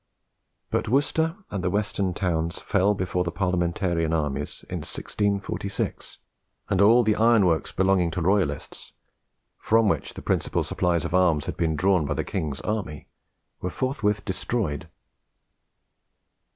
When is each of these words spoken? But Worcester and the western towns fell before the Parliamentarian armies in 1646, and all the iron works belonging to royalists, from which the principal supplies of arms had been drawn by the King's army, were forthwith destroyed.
But 0.71 0.87
Worcester 0.89 1.35
and 1.51 1.63
the 1.63 1.69
western 1.69 2.15
towns 2.15 2.57
fell 2.59 2.95
before 2.95 3.23
the 3.23 3.29
Parliamentarian 3.31 4.13
armies 4.13 4.65
in 4.67 4.77
1646, 4.79 6.17
and 6.69 6.81
all 6.81 7.03
the 7.03 7.15
iron 7.15 7.45
works 7.45 7.71
belonging 7.71 8.09
to 8.09 8.21
royalists, 8.23 8.93
from 9.59 9.87
which 9.89 10.15
the 10.15 10.23
principal 10.23 10.63
supplies 10.63 11.05
of 11.05 11.13
arms 11.13 11.45
had 11.45 11.55
been 11.55 11.75
drawn 11.75 12.07
by 12.07 12.15
the 12.15 12.23
King's 12.23 12.61
army, 12.61 13.09
were 13.59 13.69
forthwith 13.69 14.25
destroyed. 14.25 14.89